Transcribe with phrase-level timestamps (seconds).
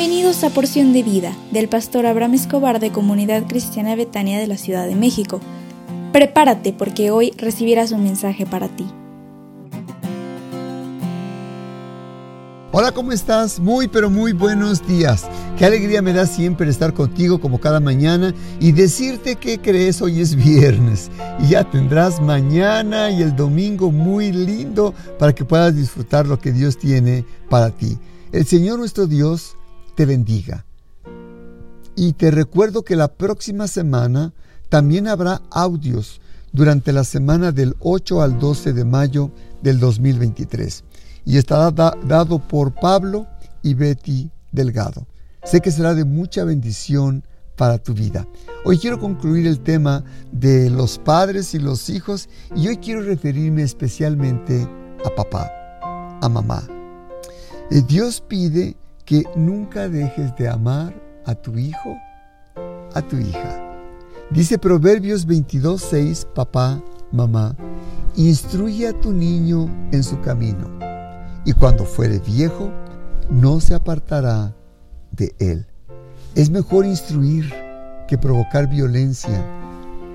[0.00, 4.56] Bienvenidos a Porción de Vida del pastor Abraham Escobar de Comunidad Cristiana Betania de la
[4.56, 5.42] Ciudad de México.
[6.10, 8.86] Prepárate porque hoy recibirás un mensaje para ti.
[12.72, 13.60] Hola, ¿cómo estás?
[13.60, 15.26] Muy, pero muy buenos días.
[15.58, 20.22] Qué alegría me da siempre estar contigo como cada mañana y decirte que crees hoy
[20.22, 26.26] es viernes y ya tendrás mañana y el domingo muy lindo para que puedas disfrutar
[26.26, 27.98] lo que Dios tiene para ti.
[28.32, 29.56] El Señor nuestro Dios
[30.00, 30.64] te bendiga.
[31.94, 34.32] Y te recuerdo que la próxima semana
[34.70, 40.84] también habrá audios durante la semana del 8 al 12 de mayo del 2023
[41.26, 43.26] y estará dado por Pablo
[43.62, 45.06] y Betty Delgado.
[45.44, 47.22] Sé que será de mucha bendición
[47.54, 48.26] para tu vida.
[48.64, 53.64] Hoy quiero concluir el tema de los padres y los hijos y hoy quiero referirme
[53.64, 54.66] especialmente
[55.04, 55.52] a papá,
[56.22, 56.66] a mamá.
[57.70, 58.78] Eh, Dios pide
[59.10, 60.94] que nunca dejes de amar
[61.26, 61.96] a tu hijo,
[62.94, 63.60] a tu hija.
[64.30, 66.80] Dice Proverbios 22:6, papá,
[67.10, 67.56] mamá,
[68.14, 70.70] instruye a tu niño en su camino,
[71.44, 72.70] y cuando fuere viejo,
[73.28, 74.54] no se apartará
[75.10, 75.66] de él.
[76.36, 77.52] Es mejor instruir
[78.06, 79.44] que provocar violencia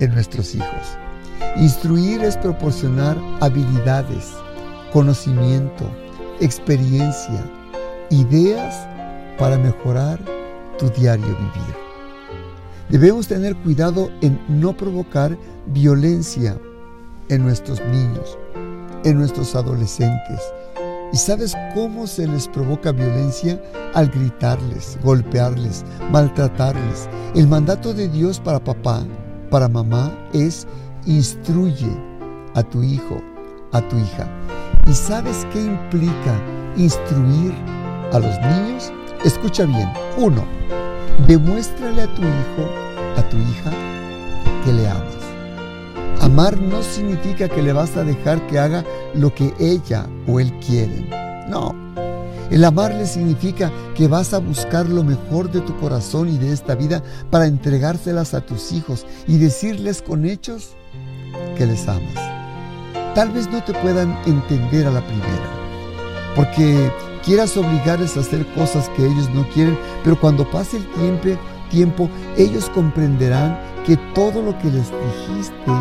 [0.00, 0.98] en nuestros hijos.
[1.58, 4.32] Instruir es proporcionar habilidades,
[4.92, 5.84] conocimiento,
[6.40, 7.40] experiencia,
[8.10, 8.86] ideas
[9.38, 10.20] para mejorar
[10.78, 11.76] tu diario vivir.
[12.88, 16.58] Debemos tener cuidado en no provocar violencia
[17.28, 18.36] en nuestros niños,
[19.04, 20.40] en nuestros adolescentes.
[21.12, 23.60] ¿Y sabes cómo se les provoca violencia?
[23.94, 27.08] Al gritarles, golpearles, maltratarles.
[27.34, 29.04] El mandato de Dios para papá,
[29.50, 30.66] para mamá, es
[31.06, 31.90] instruye
[32.54, 33.22] a tu hijo,
[33.72, 34.28] a tu hija.
[34.86, 36.40] ¿Y sabes qué implica
[36.76, 37.54] instruir
[38.12, 38.92] a los niños?
[39.24, 39.90] Escucha bien.
[40.16, 40.44] Uno,
[41.26, 42.68] demuéstrale a tu hijo,
[43.16, 43.70] a tu hija,
[44.64, 45.20] que le amas.
[46.20, 48.84] Amar no significa que le vas a dejar que haga
[49.14, 51.08] lo que ella o él quieren.
[51.48, 51.74] No.
[52.50, 56.74] El amarle significa que vas a buscar lo mejor de tu corazón y de esta
[56.74, 60.74] vida para entregárselas a tus hijos y decirles con hechos
[61.56, 62.14] que les amas.
[63.14, 65.59] Tal vez no te puedan entender a la primera,
[66.34, 66.92] porque
[67.24, 72.10] quieras obligarles a hacer cosas que ellos no quieren, pero cuando pase el tiempo, tiempo
[72.36, 75.72] ellos comprenderán que todo lo que les dijiste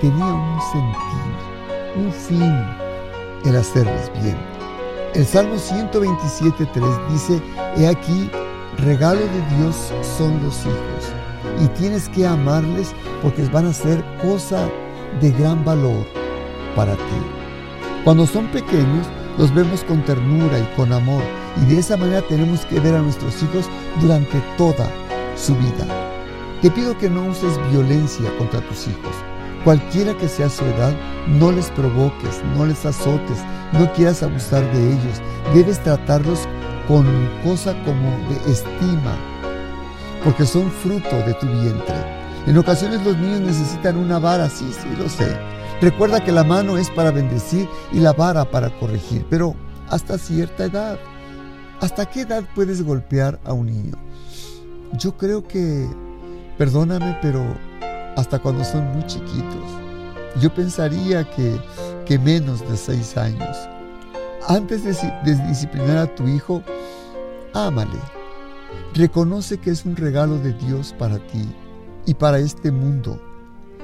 [0.00, 2.66] tenía un sentido, un fin,
[3.44, 4.36] el hacerles bien.
[5.14, 7.40] El Salmo 127.3 dice,
[7.76, 8.28] He aquí,
[8.78, 11.12] regalo de Dios son los hijos,
[11.62, 12.92] y tienes que amarles
[13.22, 14.68] porque van a ser cosa
[15.20, 16.04] de gran valor
[16.74, 17.00] para ti.
[18.02, 19.06] Cuando son pequeños,
[19.38, 21.22] los vemos con ternura y con amor
[21.60, 23.66] y de esa manera tenemos que ver a nuestros hijos
[24.00, 24.88] durante toda
[25.36, 25.86] su vida.
[26.62, 29.14] Te pido que no uses violencia contra tus hijos.
[29.64, 30.92] Cualquiera que sea su edad,
[31.26, 33.38] no les provoques, no les azotes,
[33.72, 35.20] no quieras abusar de ellos.
[35.54, 36.40] Debes tratarlos
[36.86, 37.06] con
[37.42, 39.16] cosa como de estima,
[40.22, 41.94] porque son fruto de tu vientre.
[42.46, 46.78] En ocasiones los niños necesitan una vara, sí, sí, lo sé Recuerda que la mano
[46.78, 49.54] es para bendecir y la vara para corregir, pero
[49.90, 50.98] hasta cierta edad.
[51.78, 53.92] ¿Hasta qué edad puedes golpear a un niño?
[54.94, 55.86] Yo creo que,
[56.56, 57.44] perdóname, pero
[58.16, 59.62] hasta cuando son muy chiquitos.
[60.40, 61.60] Yo pensaría que,
[62.06, 63.54] que menos de seis años.
[64.48, 64.94] Antes de,
[65.26, 66.62] de disciplinar a tu hijo,
[67.52, 68.00] ámale.
[68.94, 71.46] Reconoce que es un regalo de Dios para ti
[72.06, 73.20] y para este mundo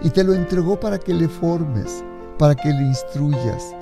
[0.02, 2.04] y te lo entregó para que le formes,
[2.38, 3.74] para que le instruyas.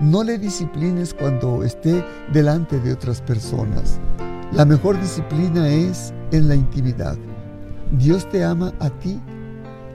[0.00, 4.00] No le disciplines cuando esté delante de otras personas.
[4.52, 7.16] La mejor disciplina es en la intimidad.
[7.92, 9.20] Dios te ama a ti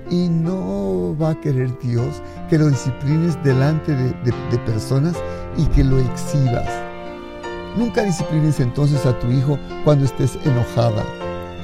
[0.10, 5.16] y no va a querer Dios que lo disciplines delante de, de, personas
[5.58, 6.70] y que lo exhibas.
[7.78, 11.04] Nunca disciplines entonces a tu hijo cuando estés enojada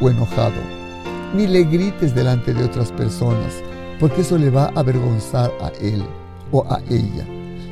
[0.01, 0.59] o enojado.
[1.33, 3.63] Ni le grites delante de otras personas
[3.99, 6.03] porque eso le va a avergonzar a él
[6.51, 7.25] o a ella.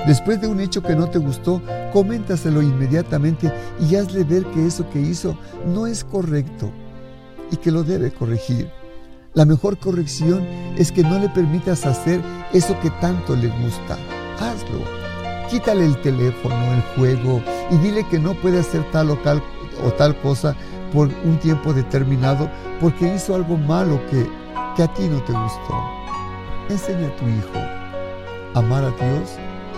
[0.07, 1.61] Después de un hecho que no te gustó,
[1.93, 5.37] coméntaselo inmediatamente y hazle ver que eso que hizo
[5.67, 6.71] no es correcto
[7.51, 8.71] y que lo debe corregir.
[9.33, 10.45] La mejor corrección
[10.75, 12.19] es que no le permitas hacer
[12.51, 13.97] eso que tanto le gusta.
[14.39, 14.79] Hazlo.
[15.49, 19.43] Quítale el teléfono, el juego y dile que no puede hacer tal o tal,
[19.85, 20.55] o tal cosa
[20.91, 24.27] por un tiempo determinado porque hizo algo malo que,
[24.75, 26.00] que a ti no te gustó.
[26.71, 27.59] Enseña a tu hijo
[28.55, 29.31] a amar a Dios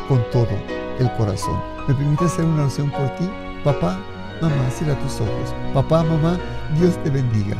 [0.07, 0.47] con todo
[0.99, 1.59] el corazón.
[1.87, 3.27] ¿Me permite hacer una oración por ti?
[3.63, 3.99] Papá,
[4.39, 5.55] mamá, cierra tus ojos.
[5.73, 6.37] Papá, mamá,
[6.77, 7.57] Dios te bendiga.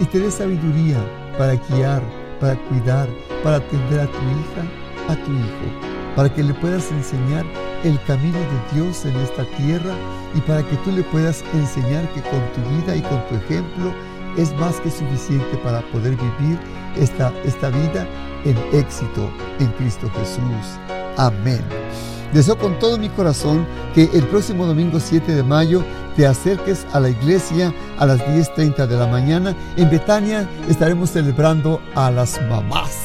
[0.00, 0.96] Y te dé sabiduría
[1.36, 2.02] para guiar,
[2.40, 3.10] para cuidar,
[3.44, 7.44] para atender a tu hija, a tu hijo, para que le puedas enseñar
[7.84, 9.94] el camino de Dios en esta tierra
[10.34, 13.92] y para que tú le puedas enseñar que con tu vida y con tu ejemplo
[14.38, 16.58] es más que suficiente para poder vivir
[16.96, 18.06] esta, esta vida
[18.44, 20.78] en éxito en Cristo Jesús.
[21.16, 21.60] Amén.
[22.32, 25.84] Deseo con todo mi corazón que el próximo domingo 7 de mayo
[26.16, 29.54] te acerques a la iglesia a las 10.30 de la mañana.
[29.76, 32.96] En Betania estaremos celebrando a las mamás.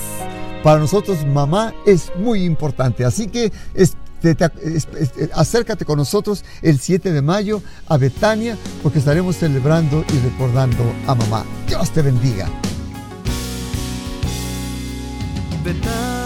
[0.64, 3.52] Para nosotros mamá es muy importante, así que
[5.34, 11.16] acércate con nosotros el 7 de mayo a Betania porque estaremos celebrando y recordando a
[11.16, 11.46] mamá.
[11.68, 12.50] Dios te bendiga.
[15.68, 16.17] Betania